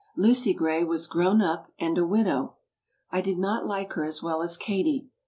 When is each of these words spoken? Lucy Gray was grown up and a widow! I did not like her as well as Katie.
Lucy 0.17 0.51
Gray 0.51 0.83
was 0.83 1.05
grown 1.05 1.43
up 1.43 1.71
and 1.77 1.95
a 1.95 2.07
widow! 2.07 2.55
I 3.11 3.21
did 3.21 3.37
not 3.37 3.67
like 3.67 3.93
her 3.93 4.03
as 4.03 4.23
well 4.23 4.41
as 4.41 4.57
Katie. 4.57 5.11